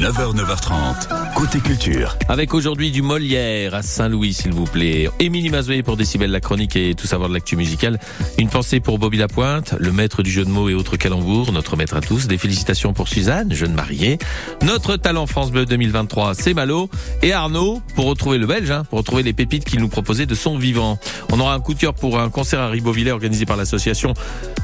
9h, 0.00 0.36
9h30, 0.36 1.32
côté 1.34 1.58
culture. 1.58 2.18
Avec 2.28 2.52
aujourd'hui 2.52 2.90
du 2.90 3.00
Molière 3.00 3.74
à 3.74 3.80
Saint-Louis, 3.82 4.34
s'il 4.34 4.52
vous 4.52 4.66
plaît. 4.66 5.08
Émilie 5.20 5.48
Mazoé 5.48 5.82
pour 5.82 5.96
Décibel 5.96 6.30
la 6.30 6.40
chronique 6.40 6.76
et 6.76 6.94
tout 6.94 7.06
savoir 7.06 7.30
de 7.30 7.34
l'actu 7.34 7.56
musicale. 7.56 7.98
Une 8.36 8.50
pensée 8.50 8.78
pour 8.80 8.98
Bobby 8.98 9.16
Lapointe, 9.16 9.74
le 9.78 9.92
maître 9.92 10.22
du 10.22 10.30
jeu 10.30 10.44
de 10.44 10.50
mots 10.50 10.68
et 10.68 10.74
autres 10.74 10.98
calembours, 10.98 11.50
notre 11.50 11.76
maître 11.78 11.96
à 11.96 12.02
tous. 12.02 12.26
Des 12.26 12.36
félicitations 12.36 12.92
pour 12.92 13.08
Suzanne, 13.08 13.54
jeune 13.54 13.72
mariée. 13.72 14.18
Notre 14.62 14.96
talent 14.96 15.26
France 15.26 15.50
Bleu 15.50 15.64
2023, 15.64 16.34
c'est 16.34 16.52
Malo. 16.52 16.90
Et 17.22 17.32
Arnaud, 17.32 17.80
pour 17.94 18.04
retrouver 18.04 18.36
le 18.36 18.46
Belge, 18.46 18.70
hein, 18.70 18.84
pour 18.90 18.98
retrouver 18.98 19.22
les 19.22 19.32
pépites 19.32 19.64
qu'il 19.64 19.80
nous 19.80 19.88
proposait 19.88 20.26
de 20.26 20.34
son 20.34 20.58
vivant. 20.58 20.98
On 21.32 21.40
aura 21.40 21.54
un 21.54 21.60
coup 21.60 21.72
de 21.72 21.80
cœur 21.80 21.94
pour 21.94 22.20
un 22.20 22.28
concert 22.28 22.60
à 22.60 22.68
Ribeauvillé 22.68 23.12
organisé 23.12 23.46
par 23.46 23.56
l'association 23.56 24.12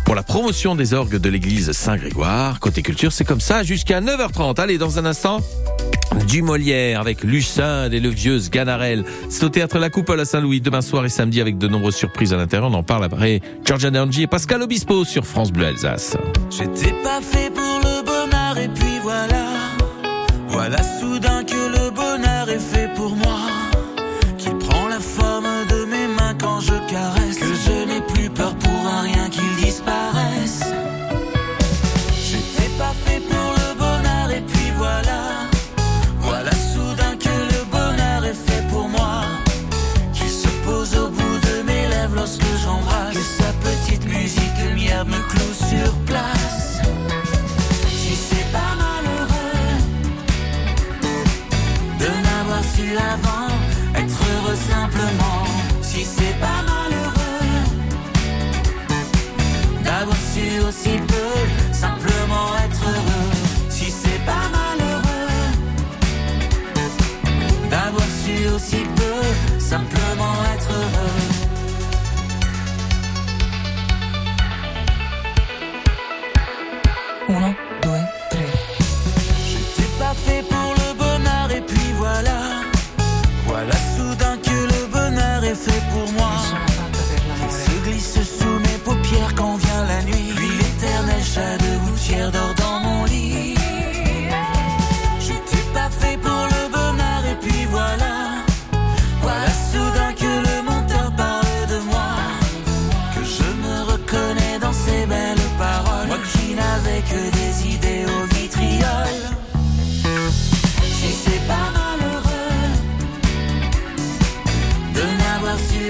pour 0.04 0.14
la 0.14 0.22
promotion 0.22 0.74
des 0.74 0.92
orgues 0.92 1.16
de 1.16 1.28
l'église 1.30 1.72
Saint-Grégoire. 1.72 2.60
Côté 2.60 2.82
culture, 2.82 3.12
c'est 3.12 3.24
comme 3.24 3.40
ça 3.40 3.62
jusqu'à 3.62 4.00
9h30. 4.00 4.60
Allez, 4.60 4.76
dans 4.76 4.98
un 4.98 5.06
instant, 5.06 5.21
du 6.26 6.42
Molière 6.42 7.00
avec 7.00 7.22
Lucinde 7.22 7.92
et 7.92 8.00
le 8.00 8.08
vieux 8.08 8.40
Sganarelle. 8.40 9.04
C'est 9.28 9.44
au 9.44 9.48
théâtre 9.48 9.78
La 9.78 9.90
Coupole 9.90 10.20
à 10.20 10.24
Saint-Louis 10.24 10.60
demain 10.60 10.80
soir 10.80 11.04
et 11.04 11.08
samedi 11.08 11.40
avec 11.40 11.58
de 11.58 11.68
nombreuses 11.68 11.96
surprises 11.96 12.32
à 12.32 12.36
l'intérieur. 12.36 12.70
On 12.70 12.74
en 12.74 12.82
parle 12.82 13.04
après 13.04 13.40
Georgia 13.64 13.90
Nergy 13.90 14.22
et 14.22 14.26
Pascal 14.26 14.62
Obispo 14.62 15.04
sur 15.04 15.24
France 15.26 15.52
Bleu 15.52 15.66
Alsace. 15.66 16.16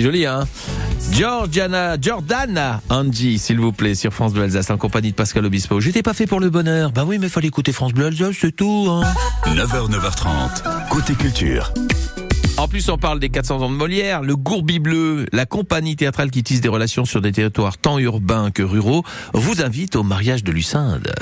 C'est 0.00 0.04
joli, 0.04 0.24
hein 0.24 0.48
Georgiana, 1.12 1.96
Jordana, 2.00 2.80
Angie, 2.88 3.38
s'il 3.38 3.60
vous 3.60 3.72
plaît, 3.72 3.94
sur 3.94 4.14
France 4.14 4.32
Bleu 4.32 4.44
Alsace, 4.44 4.70
en 4.70 4.78
compagnie 4.78 5.10
de 5.10 5.14
Pascal 5.14 5.44
Obispo. 5.44 5.78
J'étais 5.78 6.02
pas 6.02 6.14
fait 6.14 6.26
pour 6.26 6.40
le 6.40 6.48
bonheur. 6.48 6.90
Bah 6.90 7.04
oui, 7.06 7.18
mais 7.18 7.28
fallait 7.28 7.48
écouter 7.48 7.72
France 7.72 7.92
Bleu 7.92 8.06
Alsace, 8.06 8.34
c'est 8.40 8.56
tout, 8.56 8.86
hein. 8.88 9.02
9h, 9.44 9.90
9h30, 9.90 10.88
côté 10.88 11.12
culture. 11.12 11.74
En 12.56 12.66
plus, 12.66 12.88
on 12.88 12.96
parle 12.96 13.20
des 13.20 13.28
400 13.28 13.60
ans 13.60 13.68
de 13.68 13.74
Molière, 13.74 14.22
le 14.22 14.36
Gourbi 14.36 14.78
Bleu, 14.78 15.26
la 15.32 15.44
compagnie 15.44 15.96
théâtrale 15.96 16.30
qui 16.30 16.42
tisse 16.42 16.62
des 16.62 16.70
relations 16.70 17.04
sur 17.04 17.20
des 17.20 17.32
territoires 17.32 17.76
tant 17.76 17.98
urbains 17.98 18.50
que 18.50 18.62
ruraux, 18.62 19.04
vous 19.34 19.60
invite 19.60 19.96
au 19.96 20.02
mariage 20.02 20.44
de 20.44 20.52
Lucinde. 20.52 21.12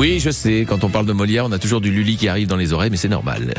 Oui, 0.00 0.18
je 0.18 0.30
sais, 0.30 0.64
quand 0.66 0.82
on 0.82 0.88
parle 0.88 1.04
de 1.04 1.12
Molière, 1.12 1.44
on 1.44 1.52
a 1.52 1.58
toujours 1.58 1.82
du 1.82 1.90
Lully 1.90 2.16
qui 2.16 2.26
arrive 2.26 2.48
dans 2.48 2.56
les 2.56 2.72
oreilles, 2.72 2.88
mais 2.88 2.96
c'est 2.96 3.06
normal. 3.06 3.52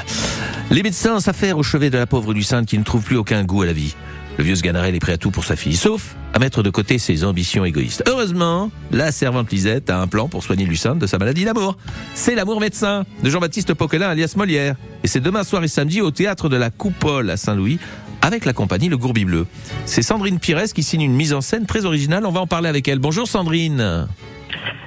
Les 0.71 0.81
médecins 0.81 1.19
s'affairent 1.19 1.59
au 1.59 1.61
chevet 1.61 1.91
de 1.91 1.99
la 1.99 2.07
pauvre 2.07 2.33
Lucinde 2.33 2.65
qui 2.65 2.79
ne 2.79 2.83
trouve 2.83 3.03
plus 3.03 3.15
aucun 3.15 3.43
goût 3.43 3.61
à 3.61 3.67
la 3.67 3.73
vie. 3.73 3.93
Le 4.39 4.43
vieux 4.43 4.55
Sganarelle 4.55 4.95
est 4.95 4.99
prêt 4.99 5.13
à 5.13 5.19
tout 5.19 5.29
pour 5.29 5.45
sa 5.45 5.55
fille, 5.55 5.75
sauf 5.75 6.15
à 6.33 6.39
mettre 6.39 6.63
de 6.63 6.71
côté 6.71 6.97
ses 6.97 7.25
ambitions 7.25 7.63
égoïstes. 7.63 8.03
Heureusement, 8.07 8.71
la 8.91 9.11
servante 9.11 9.51
Lisette 9.51 9.91
a 9.91 10.01
un 10.01 10.07
plan 10.07 10.27
pour 10.27 10.41
soigner 10.41 10.65
Lucinde 10.65 10.97
de 10.97 11.05
sa 11.05 11.19
maladie 11.19 11.45
d'amour. 11.45 11.77
C'est 12.15 12.33
l'amour 12.33 12.59
médecin 12.59 13.05
de 13.21 13.29
Jean-Baptiste 13.29 13.75
Poquelin 13.75 14.09
alias 14.09 14.33
Molière. 14.35 14.77
Et 15.03 15.07
c'est 15.07 15.19
demain 15.19 15.43
soir 15.43 15.63
et 15.63 15.67
samedi 15.67 16.01
au 16.01 16.09
théâtre 16.09 16.49
de 16.49 16.57
la 16.57 16.71
Coupole 16.71 17.29
à 17.29 17.37
Saint-Louis 17.37 17.77
avec 18.23 18.45
la 18.45 18.53
compagnie 18.53 18.89
Le 18.89 18.97
Gourbi 18.97 19.25
Bleu. 19.25 19.45
C'est 19.85 20.01
Sandrine 20.01 20.39
Pires 20.39 20.73
qui 20.73 20.81
signe 20.81 21.01
une 21.01 21.15
mise 21.15 21.33
en 21.33 21.41
scène 21.41 21.67
très 21.67 21.85
originale. 21.85 22.25
On 22.25 22.31
va 22.31 22.39
en 22.39 22.47
parler 22.47 22.67
avec 22.67 22.87
elle. 22.87 22.97
Bonjour 22.97 23.27
Sandrine. 23.27 24.07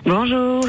Bonjour. 0.06 0.62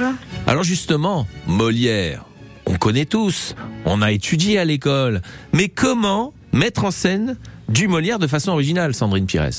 Alors 0.47 0.63
justement, 0.63 1.27
Molière, 1.45 2.23
on 2.65 2.75
connaît 2.75 3.05
tous, 3.05 3.55
on 3.85 4.01
a 4.01 4.11
étudié 4.11 4.57
à 4.59 4.65
l'école. 4.65 5.21
Mais 5.53 5.67
comment 5.67 6.33
mettre 6.53 6.85
en 6.85 6.91
scène 6.91 7.37
du 7.67 7.87
Molière 7.87 8.17
de 8.17 8.27
façon 8.27 8.51
originale, 8.51 8.93
Sandrine 8.93 9.25
Pires? 9.25 9.49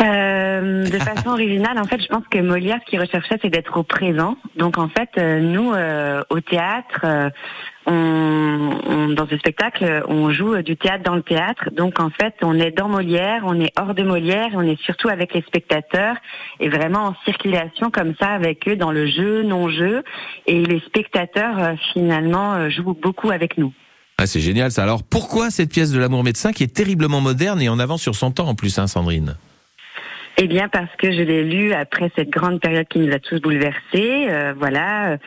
Euh, 0.00 0.84
de 0.86 0.98
façon 0.98 1.28
originale, 1.32 1.78
en 1.78 1.84
fait, 1.84 2.00
je 2.00 2.08
pense 2.08 2.24
que 2.30 2.38
Molière, 2.38 2.78
ce 2.84 2.90
qu'il 2.90 3.00
recherchait, 3.00 3.38
c'est 3.42 3.50
d'être 3.50 3.76
au 3.76 3.82
présent. 3.82 4.36
Donc, 4.56 4.78
en 4.78 4.88
fait, 4.88 5.10
euh, 5.18 5.40
nous, 5.40 5.72
euh, 5.72 6.22
au 6.30 6.40
théâtre, 6.40 7.00
euh, 7.04 7.30
on, 7.86 8.70
on- 8.86 9.08
dans 9.12 9.26
ce 9.28 9.36
spectacle, 9.36 10.04
on 10.08 10.32
joue 10.32 10.62
du 10.62 10.76
théâtre 10.76 11.02
dans 11.04 11.16
le 11.16 11.22
théâtre. 11.22 11.70
Donc, 11.72 12.00
en 12.00 12.08
fait, 12.10 12.34
on 12.42 12.58
est 12.58 12.70
dans 12.70 12.88
Molière, 12.88 13.42
on 13.44 13.60
est 13.60 13.70
hors 13.78 13.94
de 13.94 14.02
Molière, 14.02 14.48
on 14.54 14.62
est 14.62 14.80
surtout 14.82 15.08
avec 15.08 15.34
les 15.34 15.42
spectateurs 15.42 16.16
et 16.60 16.68
vraiment 16.68 17.06
en 17.08 17.16
circulation 17.24 17.90
comme 17.90 18.14
ça 18.18 18.28
avec 18.28 18.66
eux 18.68 18.76
dans 18.76 18.90
le 18.92 19.06
jeu, 19.06 19.42
non-jeu. 19.42 20.02
Et 20.46 20.64
les 20.64 20.80
spectateurs, 20.80 21.58
euh, 21.58 21.74
finalement, 21.92 22.54
euh, 22.54 22.70
jouent 22.70 22.94
beaucoup 23.00 23.30
avec 23.30 23.58
nous. 23.58 23.72
Ah, 24.18 24.26
c'est 24.26 24.40
génial 24.40 24.70
ça. 24.70 24.82
Alors 24.84 25.02
pourquoi 25.02 25.50
cette 25.50 25.70
pièce 25.70 25.90
de 25.90 25.98
l'amour 25.98 26.22
médecin 26.22 26.52
qui 26.52 26.62
est 26.62 26.74
terriblement 26.74 27.20
moderne 27.20 27.60
et 27.60 27.68
en 27.68 27.78
avance 27.78 28.02
sur 28.02 28.14
son 28.14 28.30
temps 28.30 28.46
en 28.48 28.54
plus, 28.54 28.78
hein, 28.78 28.86
Sandrine? 28.86 29.36
Eh 30.38 30.46
bien, 30.46 30.68
parce 30.68 30.94
que 30.96 31.12
je 31.12 31.20
l'ai 31.20 31.44
lu 31.44 31.74
après 31.74 32.10
cette 32.16 32.30
grande 32.30 32.60
période 32.60 32.86
qui 32.88 32.98
nous 33.00 33.12
a 33.12 33.18
tous 33.18 33.40
bouleversés. 33.40 34.26
Euh, 34.30 34.54
voilà. 34.56 35.18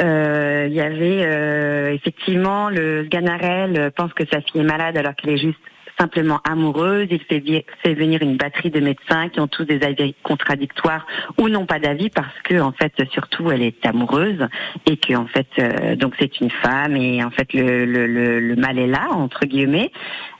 Euh, 0.00 0.66
Il 0.68 0.74
y 0.74 0.80
avait 0.80 1.24
euh, 1.24 1.92
effectivement 1.92 2.68
le 2.68 3.04
Ganarelle 3.04 3.90
pense 3.96 4.12
que 4.12 4.24
sa 4.30 4.40
fille 4.40 4.60
est 4.60 4.64
malade 4.64 4.96
alors 4.96 5.14
qu'elle 5.14 5.30
est 5.34 5.38
juste 5.38 5.58
simplement 5.98 6.40
amoureuse. 6.48 7.08
Il 7.10 7.20
fait, 7.20 7.42
fait 7.82 7.94
venir 7.94 8.20
une 8.22 8.36
batterie 8.36 8.70
de 8.70 8.80
médecins 8.80 9.28
qui 9.30 9.40
ont 9.40 9.46
tous 9.46 9.64
des 9.64 9.82
avis 9.82 10.14
contradictoires 10.22 11.06
ou 11.38 11.48
n'ont 11.48 11.66
pas 11.66 11.78
d'avis 11.78 12.10
parce 12.10 12.38
que 12.44 12.60
en 12.60 12.72
fait 12.72 12.92
surtout 13.10 13.50
elle 13.50 13.62
est 13.62 13.86
amoureuse 13.86 14.46
et 14.84 14.96
que 14.98 15.14
en 15.14 15.26
fait 15.26 15.46
euh, 15.58 15.96
donc 15.96 16.14
c'est 16.18 16.40
une 16.40 16.50
femme 16.50 16.96
et 16.96 17.24
en 17.24 17.30
fait 17.30 17.52
le, 17.54 17.86
le, 17.86 18.06
le, 18.06 18.40
le 18.40 18.56
mal 18.56 18.78
est 18.78 18.86
là 18.86 19.08
entre 19.10 19.46
guillemets. 19.46 19.90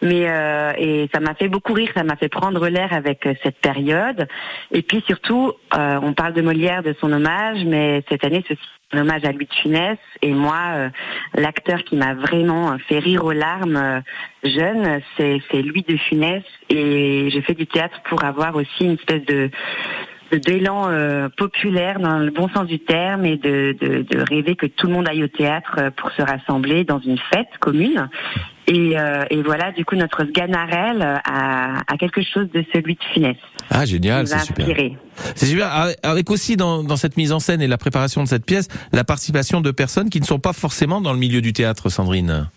Mais 0.03 0.29
euh, 0.29 0.73
et 0.77 1.09
ça 1.15 1.21
m'a 1.21 1.35
fait 1.35 1.49
beaucoup 1.49 1.73
rire, 1.73 1.91
ça 1.95 2.05
m'a 2.05 2.17
fait 2.17 2.29
prendre 2.29 2.69
l'air 2.69 2.93
avec 2.93 3.27
euh, 3.27 3.33
cette 3.43 3.59
période. 3.59 4.29
Et 4.73 4.83
puis 4.83 5.03
surtout, 5.07 5.53
euh, 5.75 5.99
on 6.03 6.13
parle 6.13 6.35
de 6.35 6.43
Molière, 6.43 6.83
de 6.83 6.95
son 7.01 7.11
hommage, 7.11 7.65
mais 7.65 8.03
cette 8.11 8.25
année 8.25 8.45
un 8.49 8.55
hommage 8.93 9.25
à 9.25 9.33
Louis 9.33 9.47
de 9.47 9.55
Funès. 9.55 9.99
Et 10.23 10.33
moi, 10.33 10.61
euh, 10.75 10.89
l'acteur 11.35 11.83
qui 11.85 11.97
m'a 11.97 12.15
vraiment 12.15 12.73
euh, 12.73 12.77
fait 12.89 12.99
rire 12.99 13.25
aux 13.25 13.33
larmes 13.33 13.77
euh, 13.77 14.01
jeune, 14.45 15.01
c'est 15.17 15.41
c'est 15.51 15.63
Louis 15.63 15.85
de 15.87 15.97
Funès. 15.97 16.45
Et 16.71 17.29
j'ai 17.31 17.43
fait 17.43 17.55
du 17.55 17.67
théâtre 17.67 18.01
pour 18.09 18.25
avoir 18.25 18.55
aussi 18.57 18.85
une 18.85 18.95
espèce 18.95 19.25
de 19.25 19.51
d'élan 20.33 20.91
populaire 21.37 22.01
dans 22.01 22.19
le 22.19 22.33
bon 22.33 22.49
sens 22.49 22.67
du 22.67 22.81
terme 22.81 23.25
et 23.25 23.37
de, 23.37 23.77
rêver 24.29 24.57
que 24.57 24.67
tout 24.67 24.89
le 24.89 24.93
monde 24.93 25.09
aille 25.09 25.23
au 25.23 25.29
théâtre 25.29 25.93
pour 25.97 26.11
se 26.11 26.23
rassembler 26.23 26.83
dans 26.83 26.99
une 26.99 27.17
fête 27.17 27.47
commune. 27.61 28.09
Et, 28.69 28.99
euh, 28.99 29.25
et 29.31 29.43
voilà, 29.43 29.71
du 29.73 29.85
coup, 29.85 29.95
notre 29.95 30.25
Sganarelle 30.25 31.01
euh, 31.03 31.17
a, 31.25 31.81
a 31.87 31.97
quelque 31.99 32.21
chose 32.23 32.49
de 32.53 32.65
celui 32.73 32.95
de 32.95 33.01
Funès. 33.15 33.37
Ah, 33.71 33.85
génial, 33.85 34.27
c'est 34.27 34.39
super. 34.41 34.67
inspiré. 34.67 34.97
C'est 35.37 35.47
super. 35.47 35.73
Avec- 35.73 35.99
Avec 36.03 36.31
aussi 36.31 36.57
dans, 36.57 36.83
dans 36.83 36.97
cette 36.97 37.17
mise 37.17 37.33
en 37.33 37.39
scène 37.41 37.63
et 37.63 37.67
la 37.69 37.79
préparation 37.79 38.23
de 38.25 38.29
cette 38.29 38.45
pièce, 38.45 38.69
la 38.93 39.05
participation 39.05 39.61
de 39.61 39.71
personnes 39.71 40.11
qui 40.11 40.21
ne 40.21 40.27
sont 40.27 40.39
pas 40.41 40.53
forcément 40.53 41.01
dans 41.01 41.13
le 41.13 41.19
milieu 41.19 41.41
du 41.41 41.53
théâtre, 41.53 41.89
Sandrine. 41.91 42.49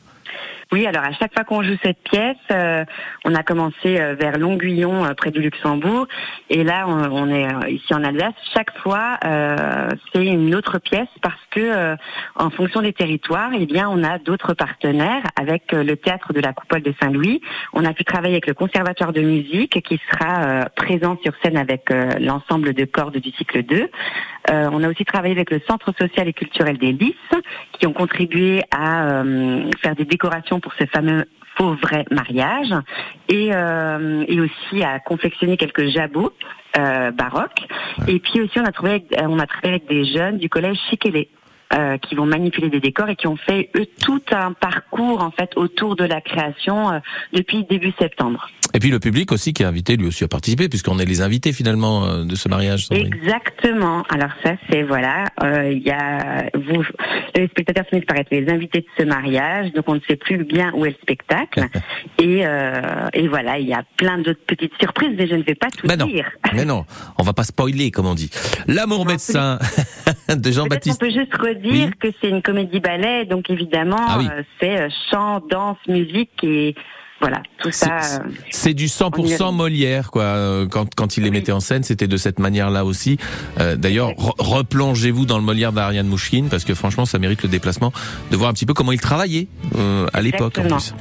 Oui, 0.71 0.85
alors 0.85 1.03
à 1.03 1.11
chaque 1.13 1.33
fois 1.33 1.43
qu'on 1.43 1.63
joue 1.63 1.77
cette 1.81 1.97
pièce, 2.03 2.37
euh, 2.51 2.85
on 3.25 3.33
a 3.33 3.41
commencé 3.41 3.99
euh, 3.99 4.13
vers 4.13 4.37
Longuillon, 4.37 5.03
euh, 5.03 5.15
près 5.15 5.31
du 5.31 5.41
Luxembourg, 5.41 6.05
et 6.51 6.63
là 6.63 6.85
on, 6.87 7.11
on 7.11 7.27
est 7.27 7.51
euh, 7.51 7.69
ici 7.69 7.91
en 7.91 8.03
Alsace. 8.03 8.35
Chaque 8.53 8.77
fois, 8.77 9.17
euh, 9.25 9.89
c'est 10.13 10.23
une 10.23 10.53
autre 10.53 10.77
pièce 10.77 11.07
parce 11.23 11.41
que 11.49 11.59
euh, 11.59 11.95
en 12.35 12.51
fonction 12.51 12.83
des 12.83 12.93
territoires, 12.93 13.49
eh 13.59 13.65
bien 13.65 13.89
on 13.89 14.03
a 14.03 14.19
d'autres 14.19 14.53
partenaires. 14.53 15.23
Avec 15.39 15.71
le 15.71 15.95
théâtre 15.95 16.33
de 16.33 16.39
la 16.39 16.53
Coupole 16.53 16.83
de 16.83 16.93
Saint-Louis, 17.01 17.41
on 17.73 17.83
a 17.83 17.93
pu 17.93 18.03
travailler 18.03 18.35
avec 18.35 18.45
le 18.45 18.53
Conservatoire 18.53 19.11
de 19.11 19.21
musique 19.21 19.81
qui 19.81 19.99
sera 20.11 20.65
présent 20.75 21.17
sur 21.23 21.33
scène 21.41 21.57
avec 21.57 21.89
l'ensemble 22.19 22.73
de 22.73 22.85
cordes 22.85 23.17
du 23.17 23.31
cycle 23.31 23.63
2. 23.63 23.89
Euh, 24.49 24.69
on 24.71 24.83
a 24.83 24.89
aussi 24.89 25.05
travaillé 25.05 25.33
avec 25.33 25.51
le 25.51 25.61
Centre 25.67 25.93
social 25.97 26.27
et 26.27 26.33
culturel 26.33 26.77
des 26.77 26.91
Lys, 26.91 27.15
qui 27.73 27.87
ont 27.87 27.93
contribué 27.93 28.63
à 28.71 29.23
faire 29.81 29.95
des 29.95 30.05
décorations 30.05 30.58
pour 30.59 30.73
ce 30.73 30.85
fameux 30.85 31.25
faux 31.57 31.75
vrai 31.75 32.05
mariage, 32.11 32.73
et, 33.27 33.49
euh, 33.53 34.23
et 34.27 34.39
aussi 34.39 34.83
à 34.83 34.99
confectionner 34.99 35.57
quelques 35.57 35.89
jabots 35.89 36.33
euh, 36.77 37.11
baroques. 37.11 37.67
Et 38.07 38.19
puis 38.19 38.41
aussi, 38.41 38.59
on 38.59 38.65
a, 38.65 38.71
trouvé, 38.71 39.05
on 39.17 39.39
a 39.39 39.47
travaillé 39.47 39.75
avec 39.75 39.89
des 39.89 40.05
jeunes 40.05 40.37
du 40.37 40.49
collège 40.49 40.77
Chiquelé. 40.89 41.29
Euh, 41.73 41.97
qui 41.97 42.15
vont 42.15 42.25
manipuler 42.25 42.69
des 42.69 42.79
décors 42.79 43.09
et 43.09 43.15
qui 43.15 43.27
ont 43.27 43.35
fait 43.37 43.69
eux 43.75 43.87
tout 44.01 44.21
un 44.31 44.53
parcours 44.53 45.21
en 45.21 45.31
fait 45.31 45.51
autour 45.55 45.95
de 45.95 46.03
la 46.03 46.21
création 46.21 46.91
euh, 46.91 46.99
depuis 47.33 47.63
début 47.65 47.93
septembre. 47.99 48.49
Et 48.73 48.79
puis 48.79 48.91
le 48.91 48.99
public 48.99 49.31
aussi 49.31 49.53
qui 49.53 49.63
est 49.63 49.65
invité 49.65 49.97
lui 49.97 50.07
aussi 50.07 50.23
à 50.23 50.27
participer, 50.27 50.69
puisqu'on 50.69 50.99
est 50.99 51.05
les 51.05 51.21
invités 51.21 51.53
finalement 51.53 52.05
euh, 52.05 52.23
de 52.23 52.35
ce 52.35 52.47
mariage. 52.49 52.85
Sandrine. 52.85 53.13
Exactement. 53.13 54.03
Alors 54.09 54.29
ça, 54.43 54.53
c'est 54.69 54.83
voilà, 54.83 55.25
euh, 55.43 55.71
il 55.71 55.81
y 55.81 55.91
a 55.91 56.49
vous, 56.53 56.83
les 57.35 57.47
spectateurs 57.47 57.85
par 58.07 58.17
être 58.17 58.29
les 58.31 58.47
invités 58.49 58.81
de 58.81 58.85
ce 58.97 59.03
mariage, 59.03 59.71
donc 59.73 59.85
on 59.87 59.95
ne 59.95 59.99
sait 60.07 60.15
plus 60.15 60.43
bien 60.43 60.71
où 60.75 60.85
est 60.85 60.89
le 60.89 60.95
spectacle. 61.01 61.65
et, 62.19 62.45
euh, 62.45 63.07
et 63.13 63.27
voilà, 63.27 63.57
il 63.57 63.67
y 63.67 63.73
a 63.73 63.83
plein 63.97 64.19
d'autres 64.19 64.43
petites 64.45 64.73
surprises, 64.79 65.15
mais 65.17 65.27
je 65.27 65.35
ne 65.35 65.43
vais 65.43 65.55
pas 65.55 65.69
tout 65.75 65.87
Ben 65.87 65.97
non. 65.97 66.05
dire. 66.05 66.29
Mais 66.53 66.65
non, 66.65 66.85
on 67.17 67.23
va 67.23 67.33
pas 67.33 67.43
spoiler 67.43 67.89
comme 67.91 68.05
on 68.05 68.15
dit. 68.15 68.29
L'amour 68.67 69.05
Non, 69.05 69.11
médecin 69.11 69.57
de 70.29 70.51
Jean-Baptiste. 70.51 70.99
peut 70.99 71.09
juste 71.09 71.35
redire 71.35 71.58
Oui. 71.63 71.89
que 71.99 72.07
c'est 72.21 72.29
une 72.29 72.41
comédie 72.41 72.79
ballet, 72.79 73.25
donc 73.25 73.49
évidemment, 73.49 73.97
Ah 74.07 74.15
oui. 74.19 74.27
euh, 74.31 74.43
c'est 74.59 74.77
euh, 74.79 74.89
chant, 75.11 75.41
danse, 75.49 75.77
musique 75.87 76.31
et 76.43 76.75
voilà, 77.21 77.41
tout 77.61 77.71
ça. 77.71 77.99
C'est- 78.51 78.69
euh, 78.69 78.73
du 78.73 78.87
100% 78.87 79.47
On 79.49 79.51
y- 79.51 79.55
Molière, 79.57 80.09
quoi. 80.09 80.65
Quand, 80.71 80.87
quand 80.95 81.17
il 81.17 81.23
les 81.25 81.31
mettait 81.31 81.51
en 81.51 81.59
scène, 81.59 81.83
c'était 81.83 82.07
de 82.07 82.15
cette 82.15 82.39
manière-là 82.39 82.85
aussi. 82.85 83.17
Euh, 83.59 83.75
D'ailleurs, 83.75 84.11
re- 84.11 84.33
replongez-vous 84.37 85.25
dans 85.25 85.37
le 85.37 85.43
Molière 85.43 85.73
d'Ariane 85.73 86.07
Mouchkine, 86.07 86.47
parce 86.47 86.63
que 86.63 86.73
franchement, 86.73 87.05
ça 87.05 87.19
mérite 87.19 87.43
le 87.43 87.49
déplacement 87.49 87.91
de 88.31 88.37
voir 88.37 88.49
un 88.49 88.53
petit 88.53 88.65
peu 88.65 88.73
comment 88.73 88.93
il 88.93 89.01
travaillait 89.01 89.47
euh, 89.77 90.07
à 90.13 90.21
l'époque 90.21 90.59
en 90.59 90.63
plus. 90.75 90.93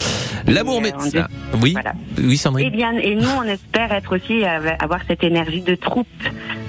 L'amour 0.49 0.75
Et, 0.75 0.78
euh, 0.78 0.93
médecin. 0.93 1.26
Oui, 1.62 1.72
voilà. 1.72 1.93
oui, 2.19 2.32
Et 2.32 2.37
Sandrine. 2.37 2.70
bien, 2.70 2.93
et 2.99 3.14
nous, 3.14 3.28
on 3.38 3.44
espère 3.44 3.93
être 3.93 4.16
aussi 4.16 4.43
avoir 4.44 5.00
cette 5.06 5.22
énergie 5.22 5.60
de 5.62 5.76
troupe. 5.76 6.08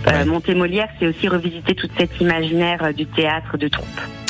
Ouais. 0.10 0.22
Euh, 0.22 0.26
monter 0.26 0.56
Molière, 0.56 0.88
c'est 1.00 1.06
aussi 1.08 1.28
revisiter 1.28 1.76
toute 1.76 1.92
cette 1.98 2.20
imaginaire 2.20 2.80
euh, 2.84 2.92
du 2.94 3.06
théâtre 3.06 3.58
de 3.58 3.68
troupe. 3.68 3.86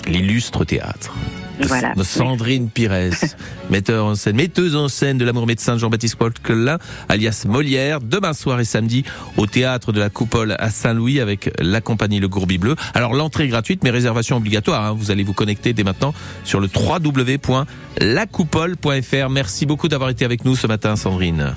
L'illustre 0.08 0.66
théâtre. 0.66 1.14
Voilà. 1.62 1.92
Sandrine 2.04 2.70
Pires, 2.70 2.94
metteur 3.70 4.06
en 4.06 4.16
scène, 4.16 4.38
metteuse 4.38 4.78
en 4.78 4.88
scène 4.88 5.18
de 5.18 5.26
l'amour 5.26 5.46
médecin 5.46 5.74
de 5.74 5.80
Jean-Baptiste 5.80 6.16
Colquelin, 6.16 6.78
alias 7.10 7.44
Molière, 7.46 8.00
demain 8.00 8.32
soir 8.32 8.62
et 8.62 8.64
samedi 8.64 9.04
au 9.36 9.46
théâtre 9.46 9.92
de 9.92 10.00
la 10.00 10.10
Coupole 10.10 10.56
à 10.58 10.70
Saint-Louis 10.70 11.20
avec 11.20 11.52
la 11.60 11.82
compagnie 11.82 12.22
Le 12.22 12.30
Gourbi 12.30 12.60
Bleu. 12.60 12.78
Alors 12.94 13.14
l'entrée 13.14 13.44
est 13.44 13.48
gratuite 13.50 13.84
mais 13.84 13.90
réservation 13.90 14.38
obligatoire. 14.38 14.86
hein. 14.86 14.96
Vous 14.98 15.12
allez 15.12 15.24
vous 15.24 15.34
connecter 15.34 15.74
dès 15.74 15.84
maintenant 15.84 16.14
sur 16.46 16.62
le 16.62 16.70
www.lacoupole.fr. 16.74 19.30
Merci 19.30 19.66
beaucoup 19.66 19.90
d'avoir 19.90 20.12
été 20.12 20.24
avec 20.24 20.46
nous 20.46 20.56
ce 20.56 20.66
matin 20.66 20.96
Sandrine. 20.96 21.56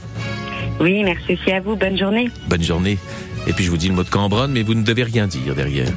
Oui, 0.80 1.04
merci 1.04 1.34
aussi 1.34 1.52
à 1.52 1.60
vous. 1.60 1.76
Bonne 1.76 1.96
journée. 1.96 2.28
Bonne 2.48 2.62
journée. 2.62 2.98
Et 3.46 3.52
puis 3.52 3.64
je 3.64 3.70
vous 3.70 3.76
dis 3.76 3.88
le 3.88 3.94
mot 3.94 4.04
de 4.04 4.10
Cambronne 4.10 4.52
mais 4.52 4.62
vous 4.62 4.74
ne 4.74 4.82
devez 4.82 5.04
rien 5.04 5.26
dire 5.26 5.54
derrière 5.54 5.90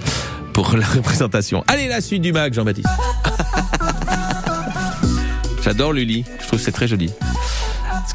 pour 0.53 0.75
la 0.77 0.85
représentation. 0.85 1.63
Allez 1.67 1.87
la 1.87 2.01
suite 2.01 2.21
du 2.21 2.31
mag 2.31 2.53
Jean-Baptiste. 2.53 2.87
J'adore 5.63 5.93
Lully. 5.93 6.23
Je 6.41 6.47
trouve 6.47 6.59
c'est 6.59 6.71
très 6.71 6.87
joli. 6.87 7.11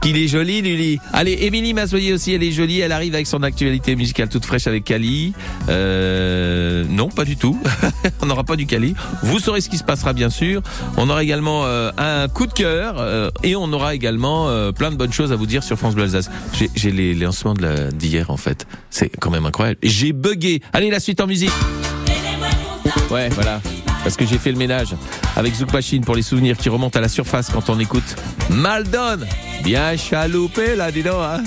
Qu'il 0.00 0.16
est 0.16 0.28
joli, 0.28 0.62
Lully. 0.62 0.98
Allez, 1.12 1.32
Émilie 1.42 1.74
Mazoyer 1.74 2.14
aussi, 2.14 2.32
elle 2.32 2.42
est 2.42 2.52
jolie. 2.52 2.80
Elle 2.80 2.92
arrive 2.92 3.14
avec 3.14 3.26
son 3.26 3.42
actualité 3.42 3.96
musicale 3.96 4.28
toute 4.30 4.46
fraîche 4.46 4.66
avec 4.66 4.84
Kali. 4.84 5.34
Euh, 5.68 6.84
non, 6.88 7.08
pas 7.10 7.24
du 7.26 7.36
tout. 7.36 7.58
on 8.22 8.26
n'aura 8.26 8.44
pas 8.44 8.56
du 8.56 8.64
Kali. 8.66 8.94
Vous 9.22 9.38
saurez 9.38 9.60
ce 9.60 9.68
qui 9.68 9.76
se 9.76 9.84
passera, 9.84 10.14
bien 10.14 10.30
sûr. 10.30 10.62
On 10.96 11.10
aura 11.10 11.22
également 11.22 11.66
euh, 11.66 11.90
un 11.98 12.28
coup 12.28 12.46
de 12.46 12.52
cœur 12.54 12.94
euh, 12.98 13.30
et 13.42 13.56
on 13.56 13.70
aura 13.74 13.94
également 13.94 14.48
euh, 14.48 14.72
plein 14.72 14.90
de 14.90 14.96
bonnes 14.96 15.12
choses 15.12 15.32
à 15.32 15.36
vous 15.36 15.46
dire 15.46 15.62
sur 15.62 15.76
France 15.78 15.94
Bleu 15.94 16.04
Alsace. 16.04 16.30
J'ai- 16.58 16.70
J'ai 16.74 16.92
les, 16.92 17.12
lancements 17.14 17.52
de 17.54 17.62
la- 17.62 17.90
d'hier, 17.90 18.30
en 18.30 18.36
fait. 18.38 18.66
C'est 18.88 19.10
quand 19.20 19.30
même 19.30 19.44
incroyable. 19.44 19.78
J'ai 19.82 20.12
bugué. 20.14 20.62
Allez, 20.72 20.90
la 20.90 21.00
suite 21.00 21.20
en 21.20 21.26
musique. 21.26 21.52
Ouais, 23.10 23.28
voilà. 23.30 23.60
Parce 24.02 24.16
que 24.16 24.26
j'ai 24.26 24.38
fait 24.38 24.52
le 24.52 24.58
ménage 24.58 24.94
avec 25.36 25.54
Zouk 25.54 25.72
Machine 25.72 26.04
pour 26.04 26.14
les 26.14 26.22
souvenirs 26.22 26.56
qui 26.56 26.68
remontent 26.68 26.98
à 26.98 27.02
la 27.02 27.08
surface 27.08 27.50
quand 27.50 27.68
on 27.70 27.78
écoute 27.78 28.16
Maldon. 28.48 29.18
Bien 29.62 29.96
chaloupé 29.96 30.74
là, 30.76 30.90
dis 30.90 31.02
donc, 31.02 31.20
hein. 31.20 31.42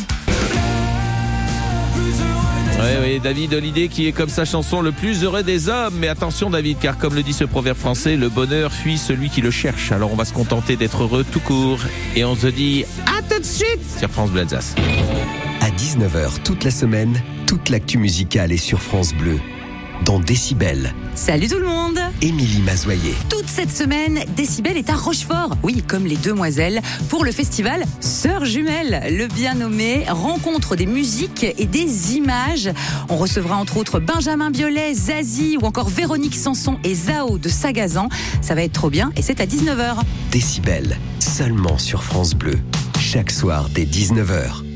Ouais, 2.84 2.98
oui, 3.02 3.20
David 3.24 3.54
Hallyday 3.54 3.88
qui 3.88 4.08
est 4.08 4.12
comme 4.12 4.28
sa 4.28 4.44
chanson 4.44 4.82
le 4.82 4.92
plus 4.92 5.24
heureux 5.24 5.42
des 5.42 5.70
hommes. 5.70 5.94
Mais 6.00 6.10
attention 6.10 6.50
David, 6.50 6.80
car 6.80 6.98
comme 6.98 7.16
le 7.16 7.24
dit 7.24 7.32
ce 7.32 7.46
proverbe 7.46 7.78
français, 7.78 8.18
le 8.18 8.28
bonheur 8.28 8.74
fuit 8.74 8.98
celui 8.98 9.30
qui 9.30 9.42
le 9.42 9.52
cherche. 9.52 9.94
Alors 9.94 10.12
on 10.12 10.18
va 10.18 10.26
se 10.26 10.34
contenter 10.34 10.76
d'être 10.76 11.04
heureux 11.04 11.24
tout 11.24 11.40
court. 11.40 11.80
Et 12.18 12.26
on 12.26 12.36
se 12.36 12.48
dit 12.48 12.84
à 13.06 13.22
tout 13.22 13.40
de 13.40 13.46
suite 13.46 13.80
sur 13.98 14.10
France 14.10 14.32
Bleu 14.32 14.42
Alsace. 14.42 14.76
À 15.62 15.70
19h 15.70 16.44
toute 16.44 16.66
la 16.66 16.72
semaine, 16.72 17.22
toute 17.48 17.70
l'actu 17.70 17.98
musicale 17.98 18.52
est 18.52 18.58
sur 18.58 18.82
France 18.82 19.14
Bleu. 19.14 19.40
Dans 20.04 20.20
Décibel, 20.20 20.94
Salut 21.16 21.48
tout 21.48 21.60
le 21.60 21.68
monde 21.68 22.00
Émilie 22.24 22.62
Mazoyer. 22.62 23.16
Toute 23.28 23.50
cette 23.50 23.70
semaine, 23.70 24.22
Décibel 24.38 24.78
est 24.78 24.90
à 24.90 24.96
Rochefort, 24.96 25.58
oui, 25.62 25.84
comme 25.86 26.06
les 26.06 26.16
demoiselles, 26.16 26.82
pour 27.10 27.26
le 27.26 27.34
festival 27.34 27.84
Sœurs 28.00 28.46
Jumelles, 28.46 29.14
le 29.18 29.28
bien 29.28 29.56
nommé 29.56 30.06
Rencontre 30.08 30.78
des 30.78 30.86
musiques 30.86 31.44
et 31.44 31.66
des 31.66 32.16
images. 32.16 32.70
On 33.10 33.18
recevra 33.18 33.58
entre 33.58 33.76
autres 33.76 34.00
Benjamin 34.00 34.52
Biolay, 34.52 34.94
Zazie 34.94 35.58
ou 35.62 35.66
encore 35.66 35.90
Véronique 35.90 36.36
Sanson 36.36 36.80
et 36.86 36.96
Zao 36.96 37.38
de 37.38 37.50
Sagazan. 37.50 38.08
Ça 38.42 38.56
va 38.56 38.64
être 38.64 38.72
trop 38.72 38.90
bien 38.90 39.12
et 39.18 39.22
c'est 39.22 39.42
à 39.42 39.46
19h. 39.46 39.98
Décibel, 40.32 40.98
seulement 41.20 41.78
sur 41.78 42.06
France 42.06 42.36
Bleu. 42.36 42.58
Chaque 43.02 43.32
soir 43.32 43.68
dès 43.74 43.84
19h. 43.84 44.73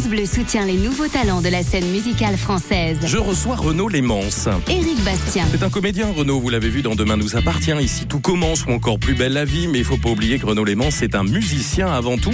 France 0.00 0.12
Bleu 0.12 0.24
soutient 0.24 0.64
les 0.64 0.78
nouveaux 0.78 1.08
talents 1.08 1.42
de 1.42 1.50
la 1.50 1.62
scène 1.62 1.86
musicale 1.90 2.38
française. 2.38 2.96
Je 3.04 3.18
reçois 3.18 3.54
Renaud 3.54 3.88
Lémence. 3.88 4.48
Éric 4.66 4.98
Bastien. 5.04 5.44
C'est 5.50 5.62
un 5.62 5.68
comédien, 5.68 6.10
Renaud, 6.16 6.40
vous 6.40 6.48
l'avez 6.48 6.70
vu 6.70 6.80
dans 6.80 6.94
Demain 6.94 7.18
nous 7.18 7.36
appartient. 7.36 7.74
Ici, 7.82 8.06
tout 8.06 8.20
commence 8.20 8.64
ou 8.64 8.70
encore 8.70 8.98
plus 8.98 9.14
belle 9.14 9.34
la 9.34 9.44
vie, 9.44 9.68
mais 9.68 9.76
il 9.76 9.84
faut 9.84 9.98
pas 9.98 10.08
oublier 10.08 10.38
que 10.38 10.46
Renaud 10.46 10.64
Lémence 10.64 11.02
est 11.02 11.14
un 11.14 11.22
musicien 11.22 11.92
avant 11.92 12.16
tout. 12.16 12.32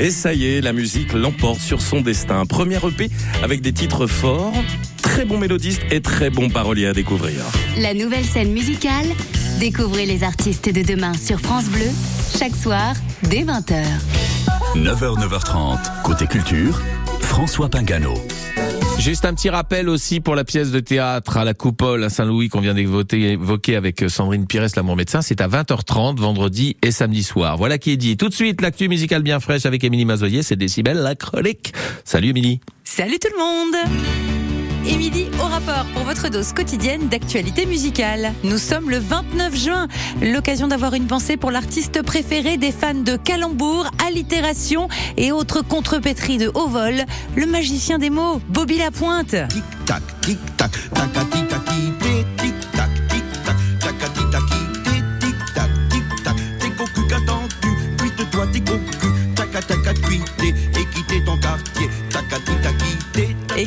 Et 0.00 0.10
ça 0.10 0.32
y 0.32 0.46
est, 0.46 0.62
la 0.62 0.72
musique 0.72 1.12
l'emporte 1.12 1.60
sur 1.60 1.82
son 1.82 2.00
destin. 2.00 2.46
Premier 2.46 2.76
EP 2.76 3.10
avec 3.42 3.60
des 3.60 3.74
titres 3.74 4.06
forts, 4.06 4.54
très 5.02 5.26
bon 5.26 5.36
mélodiste 5.36 5.82
et 5.90 6.00
très 6.00 6.30
bon 6.30 6.48
parolier 6.48 6.86
à 6.86 6.94
découvrir. 6.94 7.44
La 7.76 7.92
nouvelle 7.92 8.24
scène 8.24 8.52
musicale. 8.52 9.06
Découvrez 9.60 10.06
les 10.06 10.24
artistes 10.24 10.72
de 10.72 10.80
demain 10.80 11.12
sur 11.12 11.40
France 11.40 11.66
Bleu, 11.66 11.90
chaque 12.38 12.56
soir, 12.56 12.94
dès 13.24 13.42
20h. 13.42 13.84
9h, 14.76 15.20
9h30, 15.20 16.02
côté 16.02 16.26
culture, 16.26 16.80
François 17.32 17.70
Pingano. 17.70 18.12
Juste 18.98 19.24
un 19.24 19.32
petit 19.32 19.48
rappel 19.48 19.88
aussi 19.88 20.20
pour 20.20 20.34
la 20.34 20.44
pièce 20.44 20.70
de 20.70 20.80
théâtre 20.80 21.38
à 21.38 21.44
la 21.44 21.54
Coupole 21.54 22.04
à 22.04 22.10
Saint-Louis 22.10 22.50
qu'on 22.50 22.60
vient 22.60 22.74
d'évoquer 22.74 23.74
avec 23.74 24.04
Sandrine 24.08 24.46
Pires, 24.46 24.66
l'amour 24.76 24.96
médecin. 24.96 25.22
C'est 25.22 25.40
à 25.40 25.48
20h30, 25.48 26.18
vendredi 26.18 26.76
et 26.82 26.90
samedi 26.90 27.22
soir. 27.22 27.56
Voilà 27.56 27.78
qui 27.78 27.90
est 27.90 27.96
dit. 27.96 28.18
Tout 28.18 28.28
de 28.28 28.34
suite, 28.34 28.60
l'actu 28.60 28.86
musicale 28.86 29.22
bien 29.22 29.40
fraîche 29.40 29.64
avec 29.64 29.82
Émilie 29.82 30.04
Mazoyer. 30.04 30.42
C'est 30.42 30.56
Décibel, 30.56 30.98
la 30.98 31.14
chronique. 31.14 31.72
Salut 32.04 32.28
Émilie. 32.28 32.60
Salut 32.84 33.18
tout 33.18 33.28
le 33.34 33.38
monde 33.38 34.41
Émilie 34.86 35.28
au 35.40 35.46
rapport 35.46 35.84
pour 35.94 36.02
votre 36.02 36.28
dose 36.28 36.52
quotidienne 36.52 37.08
d'actualité 37.08 37.66
musicale. 37.66 38.32
Nous 38.42 38.58
sommes 38.58 38.90
le 38.90 38.98
29 38.98 39.56
juin, 39.56 39.86
l'occasion 40.20 40.66
d'avoir 40.66 40.94
une 40.94 41.06
pensée 41.06 41.36
pour 41.36 41.52
l'artiste 41.52 42.02
préféré 42.02 42.56
des 42.56 42.72
fans 42.72 42.94
de 42.94 43.16
calembour, 43.16 43.88
allitération 44.04 44.88
et 45.16 45.30
autres 45.30 45.62
contrepétries 45.62 46.38
de 46.38 46.50
haut 46.54 46.68
vol, 46.68 47.04
le 47.36 47.46
magicien 47.46 47.98
des 47.98 48.10
mots, 48.10 48.40
Bobby 48.48 48.78
Lapointe. 48.78 49.36
Tic 49.48 49.64
tac, 49.86 50.02
tic 50.22 50.38
tac, 50.56 50.72
tic 50.72 50.90
tac, 50.92 51.10
tic 51.10 51.48
tac, 51.48 51.64
tic 52.38 52.54
tac, 52.72 52.90
tic 53.08 53.30
tac, 62.62 62.74
et 62.82 62.91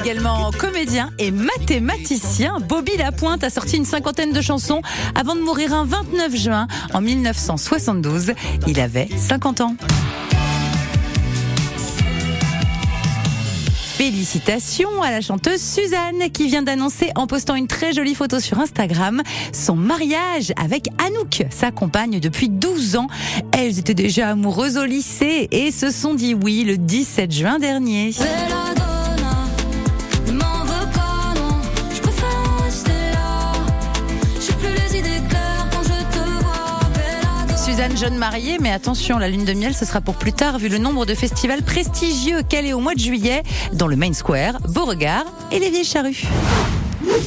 Également 0.06 0.52
comédien 0.52 1.10
et 1.18 1.32
mathématicien, 1.32 2.60
Bobby 2.60 2.96
Lapointe 2.96 3.44
a 3.44 3.50
sorti 3.50 3.78
une 3.78 3.86
cinquantaine 3.86 4.34
de 4.34 4.40
chansons 4.40 4.84
avant 5.16 5.34
de 5.36 5.42
mourir 5.42 5.74
un 5.74 5.84
29 5.84 6.36
juin 6.36 6.68
en 6.94 7.02
1972. 7.02 8.34
Il 8.68 8.80
avait 8.80 9.10
50 9.18 9.62
ans. 9.62 9.76
Félicitations 13.98 15.02
à 15.02 15.10
la 15.10 15.22
chanteuse 15.22 15.60
Suzanne 15.60 16.30
qui 16.32 16.50
vient 16.50 16.62
d'annoncer 16.62 17.10
en 17.16 17.26
postant 17.26 17.56
une 17.56 17.66
très 17.66 17.92
jolie 17.92 18.14
photo 18.14 18.40
sur 18.40 18.60
Instagram 18.60 19.24
son 19.54 19.76
mariage 19.76 20.54
avec 20.64 20.88
Anouk, 21.04 21.48
sa 21.50 21.72
compagne 21.72 22.20
depuis 22.20 22.50
12 22.50 22.98
ans. 22.98 23.08
Elles 23.54 23.80
étaient 23.80 23.96
déjà 23.96 24.30
amoureuses 24.30 24.78
au 24.78 24.86
lycée 24.86 25.48
et 25.50 25.72
se 25.72 25.90
sont 25.90 26.14
dit 26.14 26.36
oui 26.36 26.64
le 26.64 26.78
17 26.78 27.32
juin 27.32 27.58
dernier. 27.58 28.12
Suzanne 37.76 37.98
jeune 37.98 38.16
mariée, 38.16 38.58
mais 38.62 38.72
attention, 38.72 39.18
la 39.18 39.28
lune 39.28 39.44
de 39.44 39.52
miel, 39.52 39.74
ce 39.74 39.84
sera 39.84 40.00
pour 40.00 40.16
plus 40.16 40.32
tard, 40.32 40.60
vu 40.60 40.70
le 40.70 40.78
nombre 40.78 41.06
de 41.06 41.14
festivals 41.14 41.62
prestigieux 41.62 42.42
qu'elle 42.42 42.66
est 42.66 42.72
au 42.72 42.80
mois 42.80 42.94
de 42.94 43.02
juillet, 43.02 43.44
dans 43.74 43.88
le 43.88 43.98
Main 43.98 44.14
Square, 44.14 44.62
Beauregard 44.70 45.26
et 45.52 45.60
les 45.60 45.70
Vieilles 45.70 45.84
Charrues. 45.84 46.24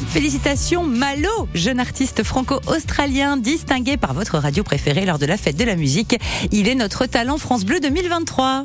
Félicitations 0.08 0.84
Malo, 0.84 1.28
jeune 1.52 1.78
artiste 1.78 2.22
franco-australien 2.22 3.36
distingué 3.36 3.98
par 3.98 4.14
votre 4.14 4.38
radio 4.38 4.64
préférée 4.64 5.04
lors 5.04 5.18
de 5.18 5.26
la 5.26 5.36
fête 5.36 5.58
de 5.58 5.64
la 5.64 5.76
musique. 5.76 6.18
Il 6.50 6.66
est 6.66 6.74
notre 6.74 7.04
talent 7.04 7.36
France 7.36 7.66
Bleu 7.66 7.78
2023. 7.80 8.64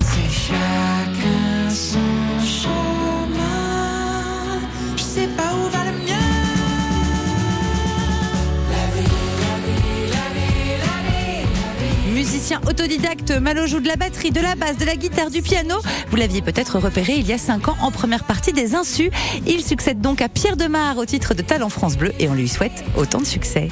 Musicien 12.44 12.62
autodidacte, 12.68 13.32
Malo 13.32 13.68
joue 13.68 13.80
de 13.80 13.88
la 13.88 13.96
batterie, 13.96 14.32
de 14.32 14.42
la 14.42 14.56
basse, 14.56 14.78
de 14.78 14.84
la 14.84 14.98
guitare, 14.98 15.30
du 15.30 15.42
piano. 15.42 15.76
Vous 16.10 16.18
l'aviez 16.18 16.42
peut-être 16.42 16.78
repéré 16.78 17.14
il 17.14 17.26
y 17.26 17.32
a 17.32 17.38
5 17.38 17.70
ans 17.70 17.78
en 17.80 17.90
première 17.90 18.26
partie 18.26 18.52
des 18.52 18.76
Insus. 18.76 19.12
Il 19.48 19.64
succède 19.64 20.02
donc 20.02 20.22
à 20.22 20.28
Pierre 20.28 20.58
Demar 20.58 20.98
au 20.98 21.06
titre 21.06 21.36
de 21.36 21.42
Talent 21.42 21.70
France 21.70 21.96
Bleu 21.96 22.12
et 22.20 22.28
on 22.28 22.34
lui 22.34 22.50
souhaite 22.50 22.84
autant 22.98 23.20
de 23.20 23.26
succès. 23.26 23.70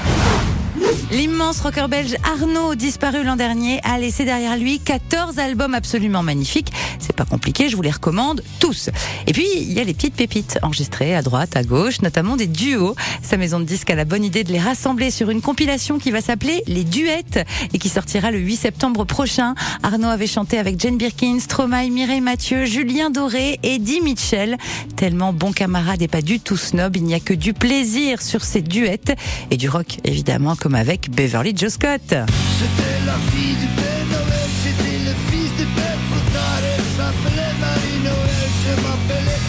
L'immense 1.11 1.61
rocker 1.61 1.87
belge 1.89 2.15
Arnaud, 2.23 2.75
disparu 2.75 3.23
l'an 3.23 3.35
dernier, 3.35 3.79
a 3.83 3.97
laissé 3.97 4.25
derrière 4.25 4.57
lui 4.57 4.79
14 4.79 5.39
albums 5.39 5.73
absolument 5.73 6.23
magnifiques. 6.23 6.71
C'est 6.99 7.15
pas 7.15 7.25
compliqué, 7.25 7.69
je 7.69 7.75
vous 7.75 7.81
les 7.81 7.91
recommande 7.91 8.43
tous. 8.59 8.89
Et 9.27 9.33
puis, 9.33 9.47
il 9.55 9.71
y 9.71 9.79
a 9.79 9.83
les 9.83 9.93
petites 9.93 10.15
pépites 10.15 10.59
enregistrées 10.61 11.15
à 11.15 11.21
droite, 11.21 11.55
à 11.55 11.63
gauche, 11.63 12.01
notamment 12.01 12.35
des 12.35 12.47
duos. 12.47 12.95
Sa 13.21 13.37
maison 13.37 13.59
de 13.59 13.65
disques 13.65 13.89
a 13.89 13.95
la 13.95 14.05
bonne 14.05 14.23
idée 14.23 14.43
de 14.43 14.51
les 14.51 14.59
rassembler 14.59 15.11
sur 15.11 15.29
une 15.29 15.41
compilation 15.41 15.97
qui 15.97 16.11
va 16.11 16.21
s'appeler 16.21 16.63
Les 16.67 16.83
Duettes 16.83 17.45
et 17.73 17.77
qui 17.77 17.89
sortira 17.89 18.31
le 18.31 18.39
8 18.39 18.55
septembre 18.55 19.05
prochain. 19.05 19.55
Arnaud 19.83 20.09
avait 20.09 20.27
chanté 20.27 20.57
avec 20.57 20.79
Jane 20.79 20.97
Birkin, 20.97 21.39
Stromae, 21.39 21.89
Mireille 21.89 22.21
Mathieu, 22.21 22.65
Julien 22.65 23.09
Doré, 23.09 23.59
Eddie 23.63 24.01
Mitchell. 24.01 24.57
Tellement 24.95 25.33
bon 25.33 25.51
camarade 25.51 26.01
et 26.01 26.07
pas 26.07 26.21
du 26.21 26.39
tout 26.39 26.57
snob, 26.57 26.95
il 26.97 27.03
n'y 27.03 27.13
a 27.13 27.19
que 27.19 27.33
du 27.33 27.53
plaisir 27.53 28.21
sur 28.21 28.43
ces 28.43 28.61
duettes 28.61 29.15
et 29.49 29.57
du 29.57 29.69
rock 29.69 29.97
évidemment 30.03 30.55
comme 30.55 30.75
avec 30.81 31.11
Beverly 31.11 31.53
Joe 31.55 31.71
Scott. 31.71 32.01
C'était 32.07 33.05
la 33.05 33.13
fille 33.31 33.53
du 33.53 33.67
Père 33.67 34.05
Noël, 34.09 34.49
c'était 34.63 34.97
le 34.97 35.13
fils 35.29 35.51
du 35.55 35.65
Père 35.75 35.99
Fouettard, 36.09 36.61
elle 36.75 36.83
s'appelait 36.97 37.53
Marie-Noël, 37.59 38.49
je 38.65 38.73
m'appelais 38.81 39.39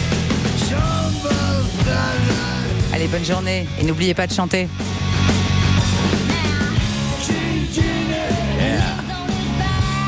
Jean 0.69 1.09
Allez, 2.93 3.07
bonne 3.07 3.25
journée 3.25 3.65
et 3.79 3.83
n'oubliez 3.83 4.13
pas 4.13 4.27
de 4.27 4.33
chanter. 4.33 4.67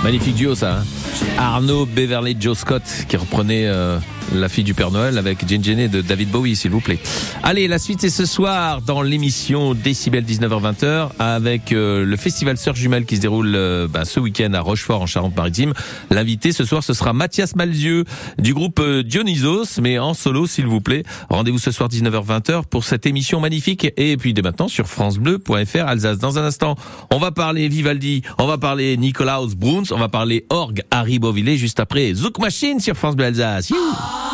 Magnifique 0.04 0.36
duo 0.36 0.54
ça. 0.54 0.76
Hein. 0.76 0.84
Arnaud 1.40 1.88
Beverly 1.88 2.38
Joe 2.40 2.56
Scott 2.56 2.84
qui 3.10 3.18
reprenait 3.18 3.66
euh, 3.66 3.98
la 4.34 4.50
fille 4.50 4.64
du 4.64 4.74
Père 4.74 4.92
Noël 4.92 5.18
avec 5.18 5.48
Jane 5.48 5.64
Jenny 5.64 5.90
de 5.90 6.02
David 6.02 6.30
Bowie, 6.30 6.56
s'il 6.56 6.72
vous 6.72 6.82
plaît. 6.82 7.00
Allez, 7.44 7.68
la 7.68 7.80
suite 7.80 8.02
c'est 8.02 8.10
ce 8.10 8.26
soir 8.26 8.82
dans 8.82 9.02
l'émission 9.02 9.74
Décibel 9.74 10.24
19h-20h 10.24 11.10
avec 11.20 11.72
euh, 11.72 12.06
le 12.06 12.18
festival 12.18 12.58
Sœurs 12.58 12.76
Jumelles 12.76 13.06
qui 13.06 13.18
se 13.18 13.22
déroule 13.22 13.54
euh, 13.56 13.88
bah, 13.88 14.06
ce 14.06 14.20
week-end 14.20 14.54
à 14.54 14.62
Rochefort 14.62 15.02
en 15.02 15.06
Charente-Maritime. 15.06 15.74
L'invité 16.10 16.52
ce 16.52 16.66
soir 16.66 16.84
ce 16.84 16.94
sera 16.94 17.14
Mathias 17.14 17.56
Malzieux 17.56 18.06
du 18.38 18.54
groupe 18.54 18.80
euh, 18.80 19.04
Dionysos, 19.04 19.80
mais 19.82 20.00
en 20.00 20.14
solo 20.14 20.48
s'il 20.48 20.68
vous 20.68 20.82
plaît. 20.82 21.04
Rendez-vous 21.30 21.60
ce 21.60 21.72
soir 21.72 21.90
19h-20h 21.90 22.66
pour 22.66 22.84
cette 22.84 23.06
émission 23.06 23.40
magnifique 23.40 23.88
et 23.98 24.18
puis 24.18 24.34
dès 24.34 24.42
maintenant 24.42 24.68
sur 24.68 24.88
francebleu.fr 24.88 25.86
Alsace. 25.88 26.18
Dans 26.18 26.40
un 26.40 26.44
instant, 26.44 26.76
on 27.12 27.20
va 27.20 27.32
parler 27.32 27.68
Vivaldi, 27.68 28.24
on 28.38 28.48
va 28.48 28.58
parler 28.58 28.98
Nikolaus 28.98 29.56
Bruns, 29.56 29.86
on 29.92 29.98
va 29.98 30.10
parler 30.10 30.46
Org 30.50 30.82
Harry 30.92 31.20
Beauvillé 31.20 31.58
juste 31.58 31.80
après 31.80 32.14
Zouk 32.14 32.40
Machine 32.40 32.80
sur 32.80 32.96
France 32.96 33.16
Bleu 33.16 33.26
Alsace. 33.26 33.72
Et 33.72 34.25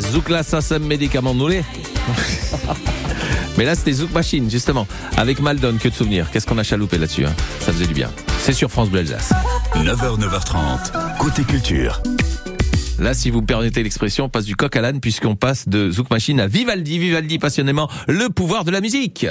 Zouk 0.00 0.28
là, 0.28 0.42
ça, 0.42 0.60
c'est 0.60 0.78
médicament 0.78 1.34
noulé. 1.34 1.62
Mais 3.58 3.64
là, 3.64 3.74
c'était 3.74 3.92
Zouk 3.92 4.12
Machine, 4.12 4.50
justement. 4.50 4.86
Avec 5.16 5.40
Maldon, 5.40 5.76
que 5.80 5.88
de 5.88 5.94
souvenirs. 5.94 6.28
Qu'est-ce 6.30 6.46
qu'on 6.46 6.58
a 6.58 6.62
chaloupé 6.62 6.98
là-dessus 6.98 7.24
hein? 7.24 7.34
Ça 7.60 7.72
faisait 7.72 7.86
du 7.86 7.94
bien. 7.94 8.10
C'est 8.40 8.52
sur 8.52 8.70
France 8.70 8.90
Bleu 8.90 9.00
Alsace. 9.00 9.32
9h, 9.74 10.20
9h30, 10.20 11.18
côté 11.18 11.42
culture. 11.44 12.02
Là, 12.98 13.12
si 13.14 13.30
vous 13.30 13.40
me 13.40 13.46
permettez 13.46 13.82
l'expression, 13.82 14.24
on 14.24 14.28
passe 14.28 14.44
du 14.44 14.56
coq 14.56 14.74
à 14.74 14.80
l'âne 14.80 15.00
puisqu'on 15.00 15.36
passe 15.36 15.68
de 15.68 15.90
Zouk 15.90 16.10
Machine 16.10 16.40
à 16.40 16.46
Vivaldi. 16.46 16.98
Vivaldi, 16.98 17.38
passionnément, 17.38 17.90
le 18.08 18.28
pouvoir 18.28 18.64
de 18.64 18.70
la 18.70 18.80
musique. 18.80 19.26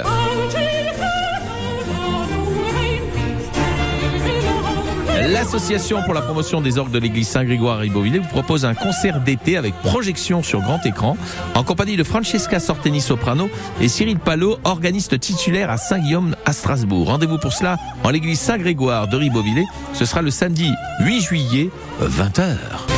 L'association 5.36 6.02
pour 6.02 6.14
la 6.14 6.22
promotion 6.22 6.62
des 6.62 6.78
orgues 6.78 6.90
de 6.90 6.98
l'église 6.98 7.28
Saint-Grégoire 7.28 7.76
à 7.76 7.80
Ribeauvillé 7.80 8.20
vous 8.20 8.28
propose 8.28 8.64
un 8.64 8.72
concert 8.72 9.20
d'été 9.20 9.58
avec 9.58 9.74
projection 9.82 10.42
sur 10.42 10.62
grand 10.62 10.84
écran 10.86 11.18
en 11.54 11.62
compagnie 11.62 11.98
de 11.98 12.04
Francesca 12.04 12.58
Sorteni 12.58 13.02
soprano 13.02 13.50
et 13.78 13.88
Cyril 13.88 14.18
Palot, 14.18 14.56
organiste 14.64 15.20
titulaire 15.20 15.70
à 15.70 15.76
Saint-Guillaume 15.76 16.34
à 16.46 16.54
Strasbourg. 16.54 17.08
Rendez-vous 17.08 17.36
pour 17.36 17.52
cela 17.52 17.76
en 18.02 18.08
l'église 18.08 18.40
Saint-Grégoire 18.40 19.08
de 19.08 19.18
Ribeauvillé. 19.18 19.66
Ce 19.92 20.06
sera 20.06 20.22
le 20.22 20.30
samedi 20.30 20.72
8 21.00 21.20
juillet 21.20 21.70
20h. 22.00 22.95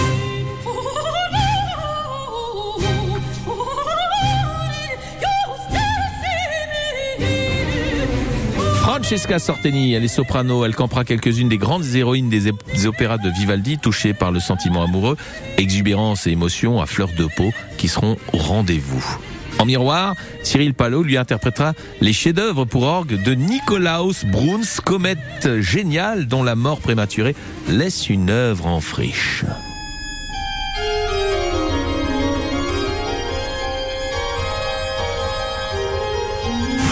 Francesca 9.09 9.39
Sorteni, 9.39 9.95
elle 9.95 10.05
est 10.05 10.07
soprano, 10.07 10.67
elle 10.67 10.75
campera 10.75 11.03
quelques-unes 11.03 11.49
des 11.49 11.57
grandes 11.57 11.95
héroïnes 11.95 12.29
des, 12.29 12.87
opéras 12.87 13.17
de 13.17 13.31
Vivaldi, 13.31 13.79
touchées 13.79 14.13
par 14.13 14.33
le 14.33 14.39
sentiment 14.39 14.83
amoureux, 14.83 15.17
exubérance 15.57 16.27
et 16.27 16.33
émotion 16.33 16.79
à 16.79 16.85
fleur 16.85 17.09
de 17.17 17.25
peau, 17.25 17.51
qui 17.79 17.89
seront 17.89 18.19
au 18.35 18.37
rendez-vous. 18.37 19.03
En 19.59 19.65
miroir, 19.65 20.15
Cyril 20.43 20.75
Palot 20.75 21.03
lui 21.03 21.17
interprétera 21.17 21.73
les 22.03 22.13
chefs-d'œuvre 22.13 22.67
pour 22.67 22.83
orgue 22.83 23.23
de 23.23 23.33
Nikolaus 23.33 24.27
Bruns, 24.27 24.83
comète 24.85 25.59
géniale 25.59 26.27
dont 26.27 26.43
la 26.43 26.55
mort 26.55 26.81
prématurée 26.81 27.35
laisse 27.67 28.11
une 28.11 28.29
œuvre 28.29 28.67
en 28.67 28.83
friche. 28.83 29.43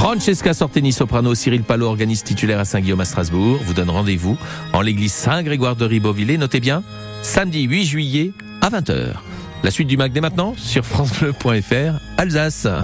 Francesca 0.06 0.54
Sorteni, 0.54 0.92
soprano, 0.92 1.34
Cyril 1.34 1.64
Palot, 1.64 1.88
organiste 1.88 2.24
titulaire 2.24 2.60
à 2.60 2.64
Saint-Guillaume 2.64 3.00
à 3.00 3.04
Strasbourg, 3.04 3.58
vous 3.64 3.74
donne 3.74 3.90
rendez-vous 3.90 4.38
en 4.72 4.80
l'église 4.80 5.12
Saint-Grégoire 5.12 5.74
de 5.74 5.84
Ribeauvillé. 5.84 6.38
Notez 6.38 6.60
bien, 6.60 6.84
samedi 7.22 7.62
8 7.62 7.84
juillet 7.84 8.32
à 8.60 8.70
20h. 8.70 9.14
La 9.64 9.70
suite 9.72 9.88
du 9.88 9.96
MAC 9.96 10.12
dès 10.12 10.20
maintenant 10.20 10.54
sur 10.56 10.84
FranceBleu.fr, 10.84 11.98
Alsace. 12.18 12.68